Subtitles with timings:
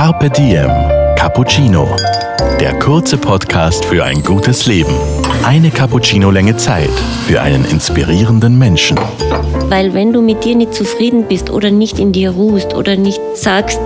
[0.00, 0.70] Carpe Diem
[1.14, 1.86] Cappuccino.
[2.58, 4.94] Der kurze Podcast für ein gutes Leben.
[5.44, 6.88] Eine Cappuccino-Länge Zeit
[7.26, 8.98] für einen inspirierenden Menschen.
[9.68, 13.20] Weil wenn du mit dir nicht zufrieden bist oder nicht in dir ruhst oder nicht
[13.34, 13.78] sagst,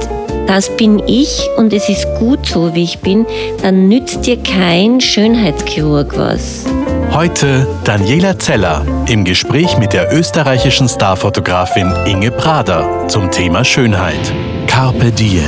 [0.46, 3.26] das bin ich und es ist gut so, wie ich bin,
[3.62, 6.64] dann nützt dir kein Schönheitschirurg was.
[7.12, 14.32] Heute Daniela Zeller im Gespräch mit der österreichischen Starfotografin Inge Prader zum Thema Schönheit.
[14.66, 15.42] Carpe Diem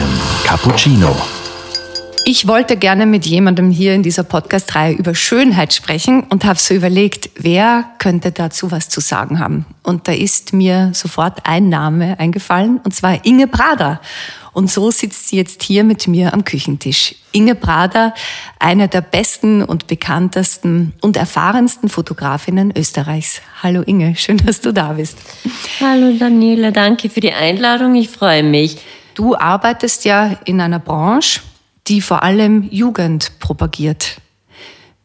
[0.45, 1.15] Cappuccino.
[2.25, 6.75] Ich wollte gerne mit jemandem hier in dieser Podcast-Reihe über Schönheit sprechen und habe so
[6.75, 9.65] überlegt, wer könnte dazu was zu sagen haben.
[9.83, 14.01] Und da ist mir sofort ein Name eingefallen, und zwar Inge Prader.
[14.53, 17.15] Und so sitzt sie jetzt hier mit mir am Küchentisch.
[17.31, 18.15] Inge Prader,
[18.59, 23.41] eine der besten und bekanntesten und erfahrensten Fotografinnen Österreichs.
[23.63, 25.19] Hallo Inge, schön, dass du da bist.
[25.81, 28.79] Hallo Daniela, danke für die Einladung, ich freue mich.
[29.17, 31.41] Du arbeitest ja in einer Branche,
[31.87, 34.19] die vor allem Jugend propagiert.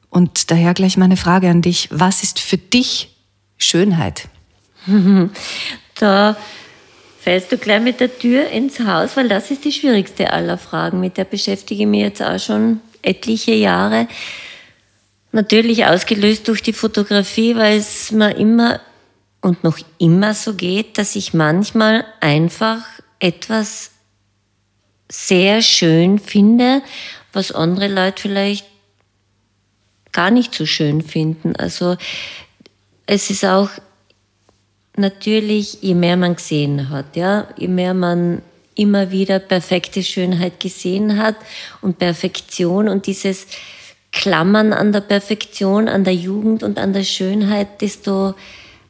[0.10, 1.88] Und daher gleich meine Frage an dich.
[1.92, 3.16] Was ist für dich
[3.58, 4.28] Schönheit?
[5.96, 6.36] Da
[7.20, 11.00] fällst du gleich mit der Tür ins Haus, weil das ist die schwierigste aller Fragen.
[11.00, 14.08] Mit der beschäftige ich mich jetzt auch schon etliche Jahre.
[15.32, 18.80] Natürlich ausgelöst durch die Fotografie, weil es mir immer
[19.42, 22.84] und noch immer so geht, dass ich manchmal einfach
[23.20, 23.91] etwas
[25.12, 26.82] sehr schön finde,
[27.34, 28.66] was andere Leute vielleicht
[30.14, 31.56] gar nicht so schön finden.
[31.56, 31.98] Also
[33.06, 33.70] es ist auch
[34.96, 38.42] natürlich, je mehr man gesehen hat, ja, je mehr man
[38.76, 41.36] immer wieder perfekte Schönheit gesehen hat
[41.82, 43.48] und Perfektion und dieses
[44.14, 48.34] Klammern an der Perfektion, an der Jugend und an der Schönheit, desto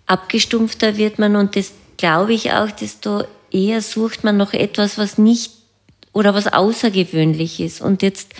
[0.06, 5.18] abgestumpfter wird man und das glaube ich auch, desto eher sucht man noch etwas, was
[5.18, 5.61] nicht
[6.14, 7.82] oder was außergewöhnlich ist.
[7.82, 8.34] Und jetzt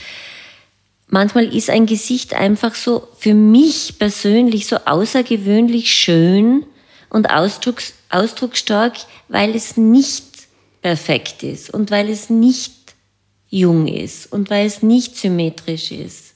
[1.08, 6.66] manchmal ist ein Gesicht einfach so für mich persönlich so außergewöhnlich schön
[7.10, 8.94] und ausdrucks, ausdrucksstark,
[9.28, 10.26] weil es nicht
[10.82, 12.74] perfekt ist und weil es nicht
[13.50, 16.34] jung ist und weil es nicht symmetrisch ist.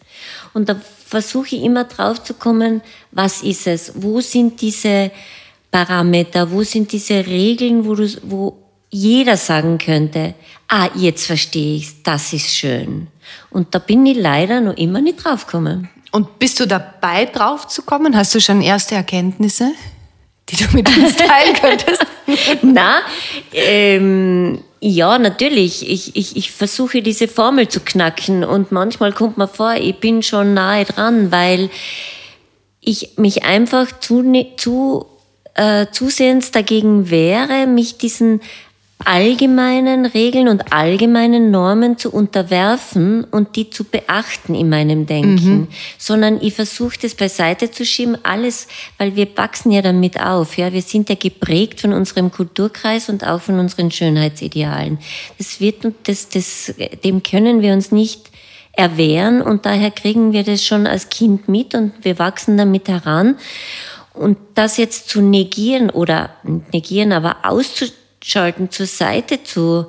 [0.53, 2.81] Und da versuche ich immer drauf zu kommen,
[3.11, 3.93] was ist es?
[3.95, 5.11] Wo sind diese
[5.71, 6.51] Parameter?
[6.51, 10.35] Wo sind diese Regeln, wo, du, wo jeder sagen könnte,
[10.68, 13.07] ah, jetzt verstehe ich das ist schön.
[13.50, 15.90] Und da bin ich leider noch immer nicht draufgekommen.
[16.12, 18.16] Und bist du dabei drauf zu kommen?
[18.16, 19.72] Hast du schon erste Erkenntnisse,
[20.50, 22.06] die du mit uns teilen könntest?
[22.62, 23.00] Na,
[23.51, 25.90] ähm, ja, natürlich.
[25.90, 30.23] Ich, ich, ich versuche diese Formel zu knacken und manchmal kommt mir vor, ich bin
[30.23, 31.69] schon nahe dran, weil
[32.81, 34.23] ich mich einfach zu,
[34.57, 35.07] zu,
[35.56, 38.41] äh, zusehends dagegen wehre, mich diesen
[39.05, 45.67] allgemeinen Regeln und allgemeinen Normen zu unterwerfen und die zu beachten in meinem Denken, mhm.
[45.97, 48.67] sondern ich versuche das beiseite zu schieben, alles,
[48.97, 53.25] weil wir wachsen ja damit auf, ja, wir sind ja geprägt von unserem Kulturkreis und
[53.25, 54.99] auch von unseren Schönheitsidealen.
[55.37, 56.73] Das wird, das, das,
[57.03, 58.31] dem können wir uns nicht
[58.73, 63.37] erwehren und daher kriegen wir das schon als Kind mit und wir wachsen damit heran.
[64.13, 66.29] Und das jetzt zu negieren oder
[66.72, 69.85] negieren, aber auszuschalten, schalten, zur Seite zu,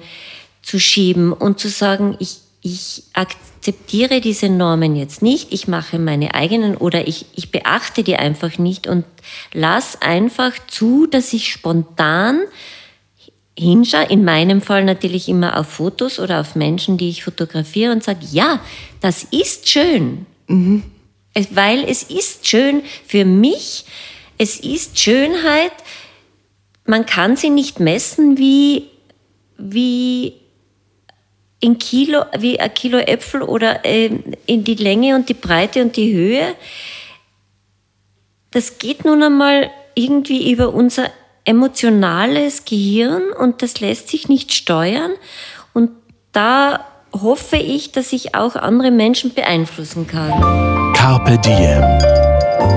[0.63, 6.35] zu schieben und zu sagen, ich, ich akzeptiere diese Normen jetzt nicht, ich mache meine
[6.35, 9.05] eigenen oder ich, ich beachte die einfach nicht und
[9.55, 12.43] lass einfach zu, dass ich spontan
[13.59, 18.05] hinschaue, in meinem Fall natürlich immer auf Fotos oder auf Menschen, die ich fotografiere und
[18.05, 18.61] sage, ja,
[19.01, 20.27] das ist schön.
[20.47, 20.83] Mhm.
[21.51, 23.87] Weil es ist schön für mich,
[24.37, 25.73] es ist Schönheit,
[26.87, 28.89] man kann sie nicht messen wie,
[29.59, 30.35] wie
[31.61, 34.11] in Kilo, wie ein Kilo Äpfel oder äh,
[34.47, 36.55] in die Länge und die Breite und die Höhe.
[38.51, 41.11] Das geht nun einmal irgendwie über unser
[41.45, 45.13] emotionales Gehirn und das lässt sich nicht steuern.
[45.73, 45.91] Und
[46.33, 50.93] da hoffe ich, dass ich auch andere Menschen beeinflussen kann.
[50.93, 51.83] Carpe Diem.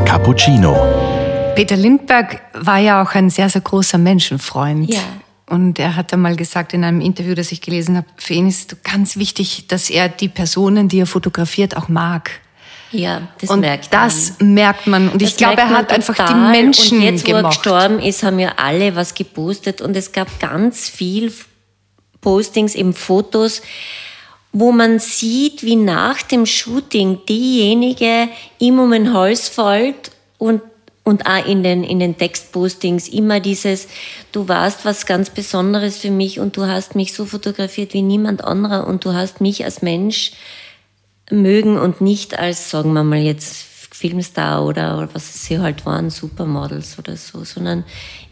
[0.06, 1.19] Cappuccino.
[1.60, 4.94] Peter Lindberg war ja auch ein sehr, sehr großer Menschenfreund.
[4.94, 5.02] Ja.
[5.46, 8.82] Und er hat einmal gesagt in einem Interview, das ich gelesen habe, für ihn ist
[8.86, 12.32] ganz wichtig, dass er die Personen, die er fotografiert, auch mag.
[12.92, 14.02] Ja, das und merkt man.
[14.02, 15.10] das merkt man.
[15.10, 17.44] Und das ich glaube, er hat einfach die Menschen Und jetzt, gemocht.
[17.44, 21.34] wo er gestorben ist, haben ja alle was gepostet und es gab ganz viel
[22.22, 23.62] Postings, eben Fotos,
[24.54, 28.30] wo man sieht, wie nach dem Shooting diejenige
[28.60, 30.62] ihm um den Hals fällt und
[31.10, 33.88] und auch in den, in den Textpostings immer dieses,
[34.32, 38.44] du warst was ganz Besonderes für mich und du hast mich so fotografiert wie niemand
[38.44, 40.34] anderer und du hast mich als Mensch
[41.32, 46.12] mögen und nicht als, sagen wir mal jetzt, Filmstar oder, oder was sie halt waren,
[46.12, 47.84] Supermodels oder so, sondern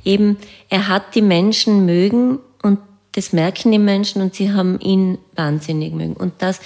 [0.05, 0.37] eben,
[0.69, 2.79] er hat die Menschen mögen und
[3.13, 6.13] das merken die Menschen und sie haben ihn wahnsinnig mögen.
[6.13, 6.61] Und das,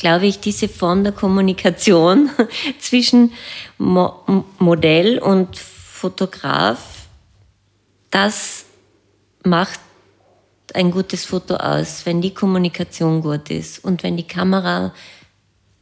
[0.00, 2.30] glaube ich, diese Form der Kommunikation
[2.80, 3.32] zwischen
[3.78, 4.14] Mo
[4.58, 7.06] Modell und Fotograf,
[8.10, 8.64] das
[9.44, 9.80] macht
[10.74, 14.92] ein gutes Foto aus, wenn die Kommunikation gut ist und wenn die Kamera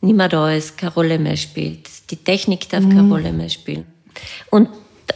[0.01, 1.89] nicht mehr da ist, keine Rolle mehr spielt.
[2.11, 2.91] Die Technik darf mhm.
[2.91, 3.87] keine Rolle mehr spielen.
[4.51, 4.69] Und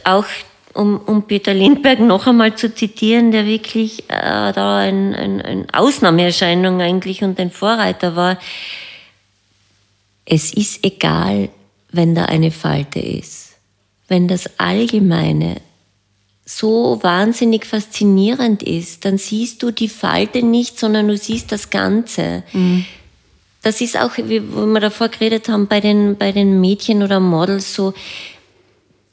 [0.03, 0.25] auch
[0.73, 5.67] um, um Peter Lindbergh noch einmal zu zitieren, der wirklich äh, da ein, ein, ein
[5.71, 8.37] Ausnahmeerscheinung eigentlich und ein Vorreiter war.
[10.25, 11.49] Es ist egal,
[11.91, 13.55] wenn da eine Falte ist.
[14.07, 15.61] Wenn das Allgemeine
[16.45, 22.43] so wahnsinnig faszinierend ist, dann siehst du die Falte nicht, sondern du siehst das Ganze.
[22.53, 22.85] Mhm
[23.63, 27.73] das ist auch, wie wir davor geredet haben, bei den, bei den Mädchen oder Models
[27.73, 27.93] so,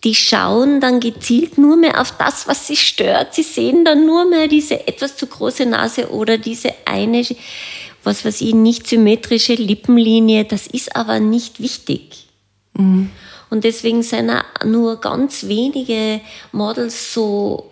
[0.02, 3.34] die schauen dann gezielt nur mehr auf das, was sie stört.
[3.34, 7.22] Sie sehen dann nur mehr diese etwas zu große Nase oder diese eine,
[8.04, 10.44] was weiß ich, nicht symmetrische Lippenlinie.
[10.44, 12.28] Das ist aber nicht wichtig.
[12.74, 13.10] Mhm.
[13.50, 14.30] Und deswegen sind
[14.64, 16.20] nur ganz wenige
[16.52, 17.70] Models so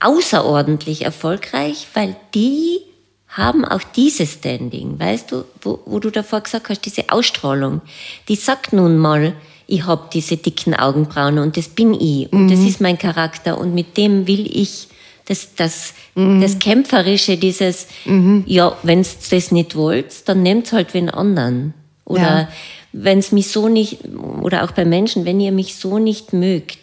[0.00, 2.80] außerordentlich erfolgreich, weil die
[3.28, 7.82] haben auch dieses Standing, weißt du, wo, wo du davor gesagt hast, diese Ausstrahlung,
[8.28, 9.34] die sagt nun mal,
[9.66, 12.50] ich habe diese dicken Augenbrauen und das bin ich und mhm.
[12.50, 14.88] das ist mein Charakter und mit dem will ich
[15.28, 16.40] das, das, mhm.
[16.40, 18.44] das Kämpferische, dieses, mhm.
[18.46, 21.74] ja, wenn das nicht wollt, dann nehmt halt wen anderen.
[22.06, 22.48] Oder ja.
[22.92, 24.00] wenn es mich so nicht,
[24.40, 26.78] oder auch bei Menschen, wenn ihr mich so nicht mögt,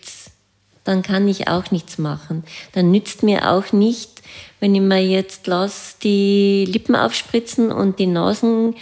[0.83, 2.43] dann kann ich auch nichts machen.
[2.73, 4.21] Dann nützt mir auch nicht,
[4.59, 8.75] wenn ich mir jetzt lasse, die Lippen aufspritzen und die Nasen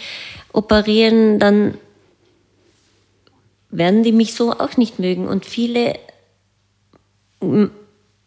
[0.51, 1.75] operieren, dann
[3.69, 5.25] werden die mich so auch nicht mögen.
[5.25, 5.97] Und viele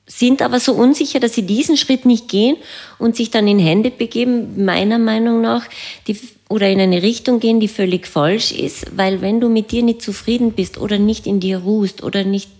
[0.06, 2.56] sind aber so unsicher, dass sie diesen Schritt nicht gehen
[2.98, 5.66] und sich dann in Hände begeben, meiner Meinung nach,
[6.06, 6.18] die,
[6.48, 10.02] oder in eine Richtung gehen, die völlig falsch ist, weil wenn du mit dir nicht
[10.02, 12.50] zufrieden bist oder nicht in dir ruhst oder nicht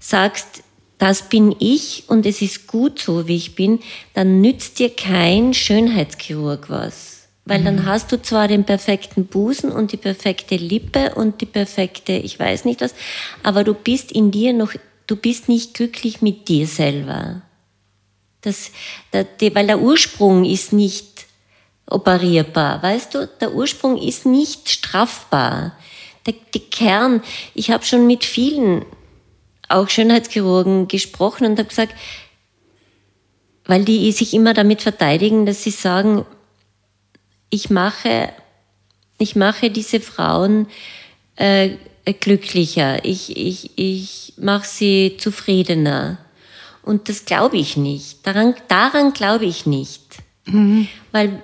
[0.00, 0.64] sagst,
[0.98, 3.78] das bin ich und es ist gut so, wie ich bin,
[4.14, 7.28] dann nützt dir kein Schönheitschirurg was.
[7.44, 7.64] Weil mhm.
[7.64, 12.38] dann hast du zwar den perfekten Busen und die perfekte Lippe und die perfekte, ich
[12.38, 12.94] weiß nicht was,
[13.44, 14.72] aber du bist in dir noch,
[15.08, 17.42] du bist nicht glücklich mit dir selber.
[18.42, 18.70] Das,
[19.12, 21.26] der, die, weil der Ursprung ist nicht
[21.90, 23.26] operierbar, weißt du?
[23.40, 25.76] Der Ursprung ist nicht strafbar.
[26.26, 27.22] Der, der Kern,
[27.54, 28.84] ich habe schon mit vielen
[29.68, 31.94] auch Schönheitschirurgen gesprochen und habe gesagt,
[33.64, 36.24] weil die sich immer damit verteidigen, dass sie sagen,
[37.50, 38.32] ich mache,
[39.18, 40.68] ich mache diese Frauen
[41.36, 41.76] äh,
[42.12, 46.18] glücklicher, ich, ich, ich mache sie zufriedener.
[46.82, 48.26] Und das glaube ich nicht.
[48.26, 50.02] Daran, daran glaube ich nicht.
[50.46, 50.88] Mhm.
[51.12, 51.42] Weil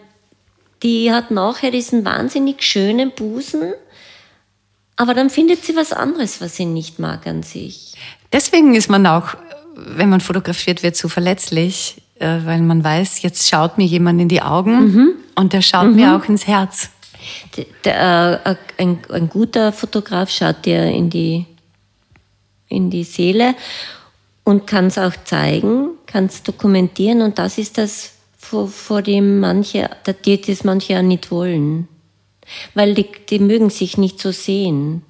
[0.83, 3.75] die hat nachher diesen wahnsinnig schönen Busen
[4.97, 7.95] aber dann findet sie was anderes, was sie nicht mag an sich.
[8.33, 9.35] Deswegen ist man auch,
[9.77, 14.29] wenn man fotografiert wird, so verletzlich, äh, weil man weiß, jetzt schaut mir jemand in
[14.29, 15.11] die Augen mhm.
[15.35, 15.97] und der schaut mhm.
[15.97, 16.91] mir auch ins Herz.
[17.57, 21.47] Der, der, äh, ein, ein, guter Fotograf schaut dir in die,
[22.69, 23.55] in die Seele
[24.45, 29.41] und kann es auch zeigen, kann es dokumentieren und das ist das, vor, vor dem
[29.41, 31.89] manche, das manche ja nicht wollen
[32.75, 35.03] weil die, die mögen sich nicht so sehen.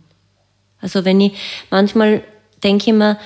[0.81, 1.33] Also wenn ich
[1.71, 2.23] manchmal
[2.63, 3.19] denke ich mir,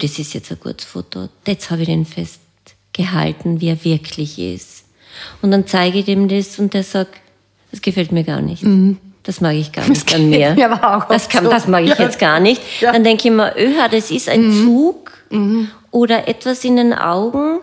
[0.00, 4.84] das ist jetzt ein gutes Foto, jetzt habe ich den festgehalten, wie er wirklich ist.
[5.42, 7.20] Und dann zeige ich dem das und der sagt,
[7.76, 8.62] das gefällt mir gar nicht.
[8.62, 8.98] Mhm.
[9.22, 10.54] Das mag ich gar nicht an mir.
[10.54, 11.50] mir aber auch das, kann, so.
[11.50, 12.04] das mag ich ja.
[12.04, 12.62] jetzt gar nicht.
[12.80, 12.92] Ja.
[12.92, 14.64] Dann denke ich mir, öha, das ist ein mhm.
[14.64, 15.70] Zug mhm.
[15.90, 17.58] oder etwas in den Augen,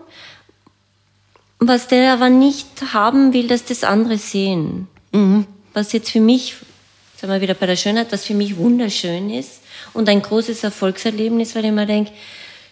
[1.59, 4.87] was der aber nicht haben will, dass das andere sehen.
[5.13, 6.55] Mhm was jetzt für mich,
[7.19, 9.61] sagen wir wieder bei der Schönheit, was für mich wunderschön ist
[9.93, 12.11] und ein großes Erfolgserlebnis, weil ich mir denke,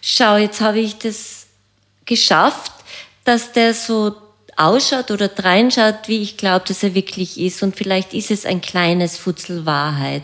[0.00, 1.46] schau, jetzt habe ich das
[2.06, 2.72] geschafft,
[3.24, 4.14] dass der so
[4.66, 7.62] ausschaut oder reinschaut, wie ich glaube, dass er wirklich ist.
[7.62, 10.22] Und vielleicht ist es ein kleines Futzel Wahrheit.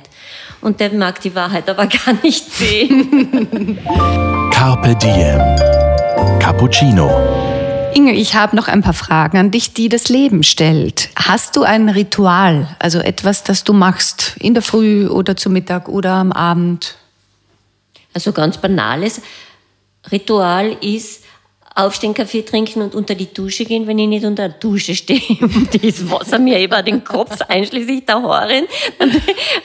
[0.60, 3.78] Und der mag die Wahrheit aber gar nicht sehen.
[4.50, 5.40] Carpe Diem.
[6.38, 7.10] Cappuccino.
[7.94, 11.08] Inge, ich habe noch ein paar Fragen an dich, die das Leben stellt.
[11.16, 15.88] Hast du ein Ritual, also etwas, das du machst in der Früh oder zu Mittag
[15.88, 16.96] oder am Abend?
[18.14, 19.20] Also ganz banales
[20.10, 21.24] Ritual ist,
[21.78, 25.38] aufstehen, Kaffee trinken und unter die Dusche gehen, wenn ich nicht unter der Dusche stehe
[25.40, 28.66] und das Wasser mir über den Kopf, einschließlich der Haare,
[28.98, 29.12] dann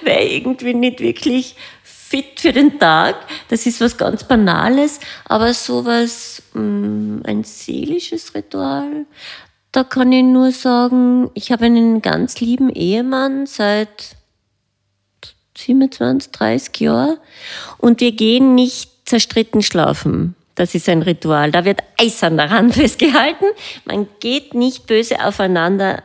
[0.01, 3.15] wäre ich irgendwie nicht wirklich fit für den Tag.
[3.50, 9.05] Das ist was ganz Banales, aber sowas, mm, ein seelisches Ritual,
[9.72, 14.15] da kann ich nur sagen, ich habe einen ganz lieben Ehemann seit
[15.58, 17.17] 27, 30 Jahren
[17.79, 20.36] und wir gehen nicht zerstritten schlafen.
[20.56, 21.52] Das ist ein Ritual.
[21.52, 23.46] Da wird eisern daran festgehalten.
[23.86, 26.04] Man geht nicht böse aufeinander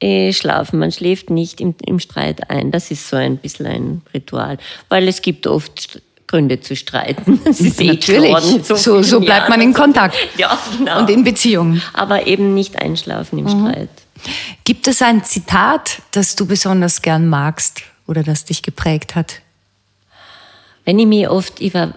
[0.00, 0.78] äh, schlafen.
[0.78, 2.70] Man schläft nicht im, im Streit ein.
[2.70, 4.58] Das ist so ein bisschen ein Ritual.
[4.88, 7.40] Weil es gibt oft Gründe zu streiten.
[7.44, 8.32] Das ist eh Natürlich.
[8.32, 10.16] Eh so, so, so bleibt man in Kontakt.
[10.36, 11.00] Ja, genau.
[11.00, 11.80] Und in Beziehung.
[11.92, 13.68] Aber eben nicht einschlafen im mhm.
[13.68, 13.90] Streit.
[14.64, 19.40] Gibt es ein Zitat, das du besonders gern magst oder das dich geprägt hat?
[20.84, 21.94] Wenn ich mich oft über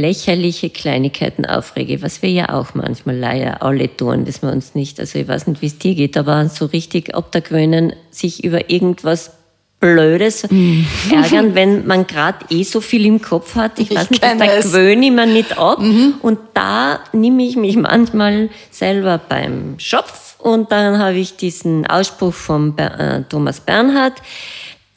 [0.00, 4.98] lächerliche Kleinigkeiten aufrege, was wir ja auch manchmal leider alle tun, dass wir uns nicht,
[4.98, 9.32] also ich weiß nicht, wie es dir geht, aber so richtig abgewöhnen, sich über irgendwas
[9.80, 10.84] Blödes mm.
[11.12, 13.80] ärgern, wenn man gerade eh so viel im Kopf hat.
[13.80, 15.80] Ich, ich weiß nicht, da gewöhne ich mir nicht ab.
[15.80, 16.14] Mhm.
[16.22, 22.34] Und da nehme ich mich manchmal selber beim Schopf und dann habe ich diesen Ausspruch
[22.34, 24.14] von äh, Thomas Bernhard,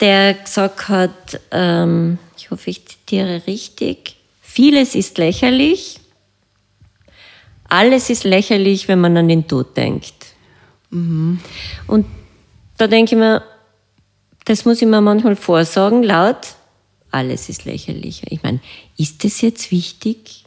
[0.00, 4.15] der gesagt hat, ähm, ich hoffe, ich zitiere richtig,
[4.56, 6.00] Vieles ist lächerlich.
[7.68, 10.14] Alles ist lächerlich, wenn man an den Tod denkt.
[10.88, 11.40] Mhm.
[11.86, 12.06] Und
[12.78, 13.42] da denke ich mir,
[14.46, 16.38] das muss ich mir manchmal vorsagen, laut,
[17.10, 18.22] alles ist lächerlich.
[18.30, 18.60] Ich meine,
[18.96, 20.44] ist das jetzt wichtig?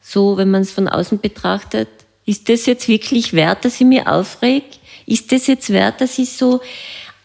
[0.00, 1.88] So, wenn man es von außen betrachtet,
[2.24, 4.62] ist das jetzt wirklich wert, dass ich mich aufreg?
[5.06, 6.60] Ist das jetzt wert, dass ich so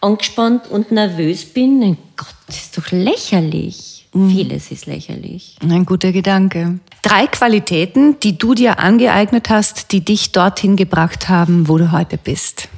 [0.00, 1.78] angespannt und nervös bin?
[1.78, 3.91] Mein Gott, das ist doch lächerlich.
[4.12, 4.30] Mhm.
[4.30, 5.56] Vieles ist lächerlich.
[5.62, 6.78] Ein guter Gedanke.
[7.02, 12.18] Drei Qualitäten, die du dir angeeignet hast, die dich dorthin gebracht haben, wo du heute
[12.18, 12.68] bist.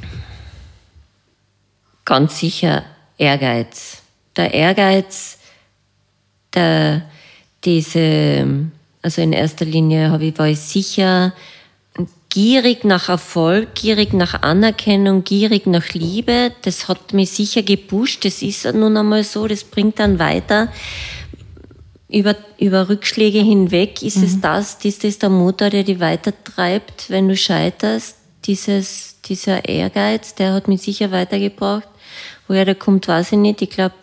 [2.04, 2.84] Ganz sicher
[3.18, 4.02] Ehrgeiz.
[4.36, 5.38] Der Ehrgeiz,
[6.54, 7.02] der,
[7.64, 8.46] diese,
[9.02, 11.32] also in erster Linie habe ich, war ich sicher
[12.28, 16.52] gierig nach Erfolg, gierig nach Anerkennung, gierig nach Liebe.
[16.62, 18.24] Das hat mich sicher gepusht.
[18.24, 19.46] Das ist nun einmal so.
[19.46, 20.68] Das bringt dann weiter
[22.08, 24.24] über, über Rückschläge hinweg ist mhm.
[24.24, 28.16] es das, ist das der Motor, der dich weitertreibt, wenn du scheiterst.
[28.44, 31.88] Dieses, dieser Ehrgeiz, der hat mich sicher weitergebracht.
[32.46, 33.62] Woher der kommt, weiß ich nicht.
[33.62, 33.94] Ich glaube,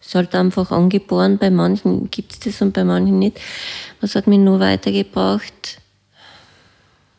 [0.00, 1.36] es ist halt einfach angeboren.
[1.36, 3.38] Bei manchen gibt es das und bei manchen nicht.
[4.00, 5.78] Was hat mich nur weitergebracht?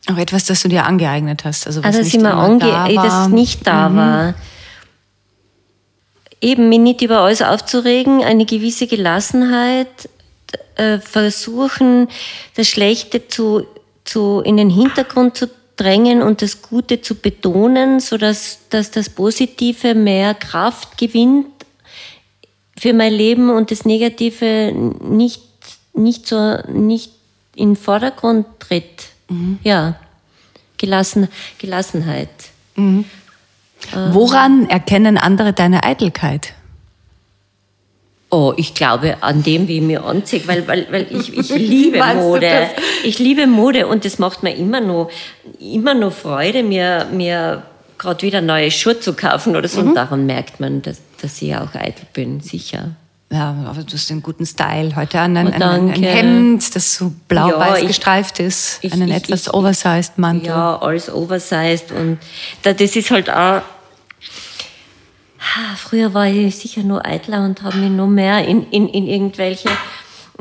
[0.10, 1.68] Auch etwas, das du dir angeeignet hast.
[1.68, 2.90] Also, was also, nicht immer ange da war.
[2.90, 3.96] dass es nicht da mhm.
[3.98, 4.34] war
[6.42, 10.10] eben mich nicht über alles aufzuregen, eine gewisse Gelassenheit,
[10.76, 12.08] äh, versuchen,
[12.56, 13.66] das Schlechte zu,
[14.06, 19.94] zu, in den Hintergrund zu drängen und das Gute zu betonen, sodass dass das Positive
[19.94, 21.48] mehr Kraft gewinnt
[22.78, 25.42] für mein Leben und das Negative nicht,
[25.94, 27.12] nicht so nicht
[27.56, 29.06] in den Vordergrund tritt.
[29.30, 29.60] Mhm.
[29.64, 30.00] Ja,
[30.78, 31.28] Gelassen,
[31.58, 32.30] Gelassenheit.
[32.76, 33.06] Mhm.
[34.12, 36.54] Woran erkennen andere deine Eitelkeit?
[38.30, 42.04] Oh, ich glaube an dem, wie ich mir anziehe, weil, weil, weil ich, ich liebe
[42.16, 42.70] Mode.
[43.06, 45.10] Ich liebe Mode und das macht mir immer noch,
[45.60, 47.64] immer noch Freude, mir, mir
[47.98, 49.82] gerade wieder neue Schuhe zu kaufen oder so.
[49.82, 49.90] Mhm.
[49.90, 52.96] Und daran merkt man, dass, dass ich auch eitel bin, sicher.
[53.30, 54.96] Ja, aber du hast einen guten Style.
[54.96, 59.16] Heute an ein, ein, ein Hemd, das so blau-weiß ja, gestreift ist, ich, einen ich,
[59.16, 60.48] etwas ich, oversized Mantel.
[60.48, 62.20] Ja, alles oversized und
[62.64, 63.62] das ist halt auch
[65.78, 69.70] Früher war ich sicher nur eitler und habe mich nur mehr in, in, in irgendwelche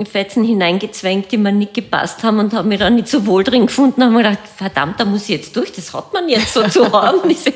[0.05, 3.67] Fetzen hineingezwängt, die mir nicht gepasst haben und habe mich dann nicht so wohl drin
[3.67, 6.53] gefunden und habe mir gedacht, verdammt, da muss ich jetzt durch, das hat man jetzt
[6.53, 7.53] so zu haben, diese,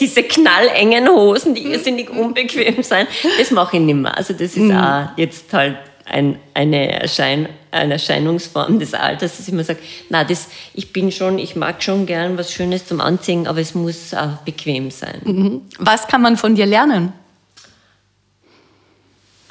[0.00, 3.06] diese knallengen Hosen, die irrsinnig unbequem sein,
[3.38, 4.16] das mache ich nicht mehr.
[4.16, 4.76] Also das ist mhm.
[4.76, 9.78] auch jetzt halt ein, eine, Erschein, eine Erscheinungsform des Alters, dass ich immer sage,
[10.10, 13.74] na, das, ich bin schon, ich mag schon gern was Schönes zum Anziehen, aber es
[13.74, 15.20] muss auch bequem sein.
[15.24, 15.62] Mhm.
[15.78, 17.12] Was kann man von dir lernen?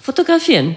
[0.02, 0.76] Fotografieren.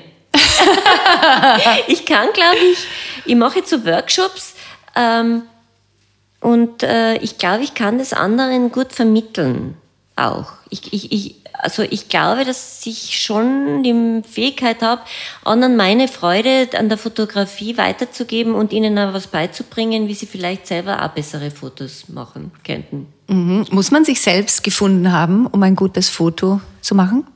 [1.88, 2.86] ich kann, glaube ich,
[3.24, 4.54] ich mache jetzt so Workshops
[4.94, 5.42] ähm,
[6.40, 9.76] und äh, ich glaube, ich kann das anderen gut vermitteln
[10.16, 10.52] auch.
[10.70, 15.02] Ich, ich, ich, also ich glaube, dass ich schon die Fähigkeit habe,
[15.44, 20.66] anderen meine Freude an der Fotografie weiterzugeben und ihnen auch was beizubringen, wie sie vielleicht
[20.66, 23.06] selber auch bessere Fotos machen könnten.
[23.28, 23.66] Mhm.
[23.70, 27.26] Muss man sich selbst gefunden haben, um ein gutes Foto zu machen?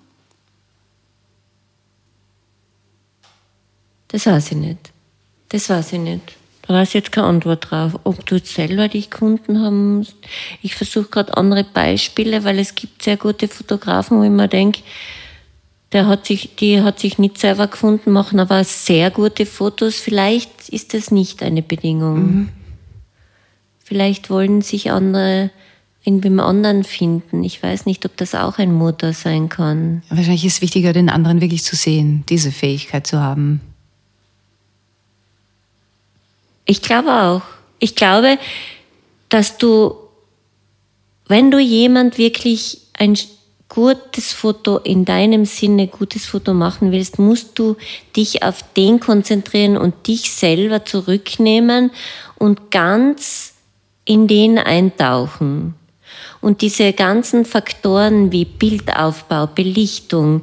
[4.13, 4.93] Das weiß ich nicht.
[5.49, 6.37] Das weiß ich nicht.
[6.63, 7.99] Da weiß ich jetzt keine Antwort drauf.
[8.05, 10.15] Ob du selber dich Kunden haben musst.
[10.63, 14.81] Ich versuche gerade andere Beispiele, weil es gibt sehr gute Fotografen, wo ich mir denke,
[15.93, 19.97] der hat sich, die hat sich nicht selber gefunden, machen aber sehr gute Fotos.
[19.97, 22.19] Vielleicht ist das nicht eine Bedingung.
[22.19, 22.49] Mhm.
[23.83, 25.51] Vielleicht wollen sich andere
[26.03, 27.43] in wem anderen finden.
[27.43, 30.03] Ich weiß nicht, ob das auch ein Motor sein kann.
[30.09, 33.61] Wahrscheinlich ist es wichtiger, den anderen wirklich zu sehen, diese Fähigkeit zu haben.
[36.65, 37.43] Ich glaube auch.
[37.79, 38.39] Ich glaube,
[39.29, 39.95] dass du,
[41.27, 43.17] wenn du jemand wirklich ein
[43.69, 47.77] gutes Foto in deinem Sinne, gutes Foto machen willst, musst du
[48.17, 51.91] dich auf den konzentrieren und dich selber zurücknehmen
[52.37, 53.55] und ganz
[54.05, 55.75] in den eintauchen.
[56.41, 60.43] Und diese ganzen Faktoren wie Bildaufbau, Belichtung,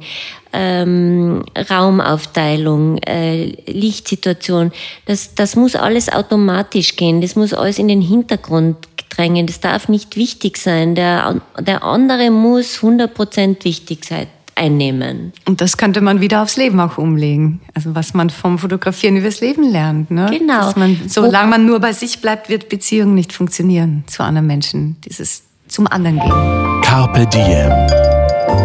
[0.52, 4.72] ähm, Raumaufteilung, äh, Lichtsituation,
[5.06, 7.20] das, das muss alles automatisch gehen.
[7.20, 8.76] Das muss alles in den Hintergrund
[9.10, 9.46] drängen.
[9.46, 10.94] Das darf nicht wichtig sein.
[10.94, 14.28] Der, der andere muss 100% wichtig sein
[14.58, 15.32] einnehmen.
[15.46, 17.60] Und das könnte man wieder aufs Leben auch umlegen.
[17.74, 20.10] Also was man vom Fotografieren übers Leben lernt.
[20.10, 20.28] Ne?
[20.36, 20.72] Genau.
[20.76, 24.96] Man, solange man nur bei sich bleibt, wird Beziehung nicht funktionieren zu anderen Menschen.
[25.04, 26.82] Dieses zum anderen gehen.
[26.82, 27.70] Carpe Diem.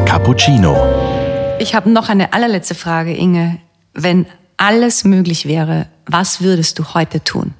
[0.05, 1.23] Cappuccino.
[1.60, 3.60] Ich habe noch eine allerletzte Frage, Inge.
[3.93, 4.25] Wenn
[4.57, 7.53] alles möglich wäre, was würdest du heute tun?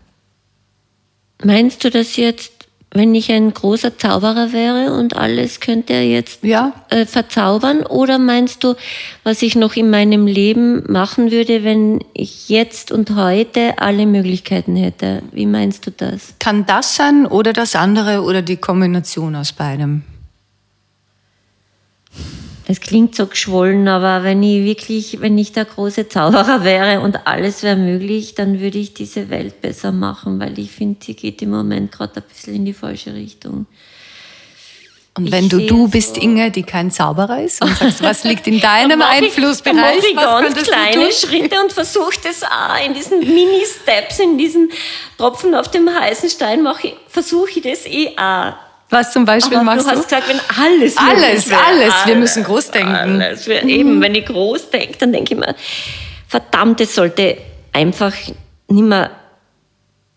[1.43, 6.43] Meinst du das jetzt wenn ich ein großer Zauberer wäre und alles könnte er jetzt
[6.43, 6.73] ja.
[6.89, 7.83] äh, verzaubern?
[7.83, 8.75] Oder meinst du,
[9.23, 14.75] was ich noch in meinem Leben machen würde, wenn ich jetzt und heute alle Möglichkeiten
[14.75, 15.23] hätte?
[15.31, 16.35] Wie meinst du das?
[16.39, 20.03] Kann das sein oder das andere oder die Kombination aus beidem?
[22.65, 27.27] Das klingt so geschwollen, aber wenn ich wirklich, wenn ich der große Zauberer wäre und
[27.27, 31.41] alles wäre möglich, dann würde ich diese Welt besser machen, weil ich finde, sie geht
[31.41, 33.65] im Moment gerade ein bisschen in die falsche Richtung.
[35.15, 36.22] Und wenn ich du du bist, so.
[36.22, 40.02] Inge, die kein Zauberer ist und sagst, was liegt in deinem Einflussbereich?
[40.02, 44.71] Dann mache ich ganz kleine Schritte und versuche das auch in diesen Mini-Steps, in diesen
[45.17, 46.67] Tropfen auf dem heißen Stein,
[47.08, 48.54] versuche ich das eh auch
[48.93, 49.91] was zum Beispiel Aber machst du?
[49.91, 51.93] Du hast gesagt, wenn alles Alles, wäre, alles.
[52.06, 52.93] Wir müssen groß denken.
[52.93, 53.47] Alles.
[53.47, 55.56] Eben, wenn ich groß denke, dann denke ich mir,
[56.27, 57.38] verdammt, es sollte
[57.73, 58.13] einfach
[58.69, 59.12] nicht mehr,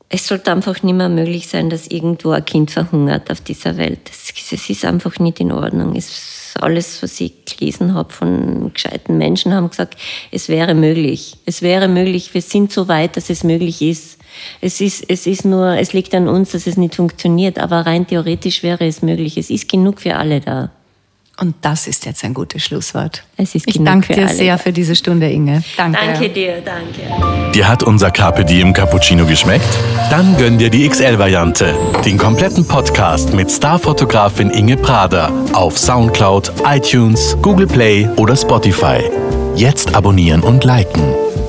[0.09, 4.01] es sollte einfach nicht mehr möglich sein, dass irgendwo ein Kind verhungert auf dieser Welt.
[4.09, 5.97] Es ist einfach nicht in Ordnung.
[5.97, 9.97] Es, alles, was ich gelesen habe von gescheiten Menschen, haben gesagt,
[10.31, 11.37] es wäre möglich.
[11.45, 12.33] Es wäre möglich.
[12.35, 14.16] Wir sind so weit, dass es möglich ist.
[14.61, 18.07] Es ist, es ist nur, es liegt an uns, dass es nicht funktioniert, aber rein
[18.07, 19.37] theoretisch wäre es möglich.
[19.37, 20.71] Es ist genug für alle da.
[21.39, 23.23] Und das ist jetzt ein gutes Schlusswort.
[23.37, 25.63] Es ist ich danke dir sehr für diese Stunde, Inge.
[25.77, 25.99] Danke.
[25.99, 27.53] Danke dir, danke.
[27.53, 29.69] Dir hat unser Carpe Diem Cappuccino geschmeckt?
[30.09, 31.75] Dann gönn dir die XL-Variante.
[32.07, 39.01] Den kompletten Podcast mit Starfotografin Inge Prader auf Soundcloud, iTunes, Google Play oder Spotify.
[39.57, 41.26] Jetzt abonnieren und liken.